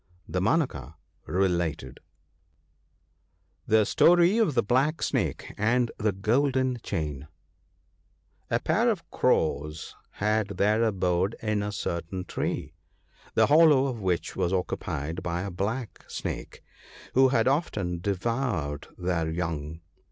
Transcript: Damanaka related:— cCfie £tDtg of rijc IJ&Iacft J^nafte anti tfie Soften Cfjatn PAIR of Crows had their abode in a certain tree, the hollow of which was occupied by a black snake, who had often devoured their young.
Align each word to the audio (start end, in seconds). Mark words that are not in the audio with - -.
Damanaka 0.27 0.95
related:— 1.27 1.99
cCfie 3.69 3.81
£tDtg 3.81 4.41
of 4.47 4.55
rijc 4.55 4.65
IJ&Iacft 4.65 4.95
J^nafte 4.97 5.53
anti 5.59 5.93
tfie 5.99 6.25
Soften 6.25 6.77
Cfjatn 6.79 8.63
PAIR 8.63 8.89
of 8.89 9.11
Crows 9.11 9.95
had 10.13 10.47
their 10.57 10.81
abode 10.81 11.35
in 11.43 11.61
a 11.61 11.71
certain 11.71 12.25
tree, 12.25 12.73
the 13.35 13.45
hollow 13.45 13.85
of 13.85 13.99
which 14.01 14.35
was 14.35 14.51
occupied 14.51 15.21
by 15.21 15.43
a 15.43 15.51
black 15.51 16.03
snake, 16.07 16.63
who 17.13 17.27
had 17.27 17.47
often 17.47 17.99
devoured 17.99 18.87
their 18.97 19.29
young. 19.29 19.81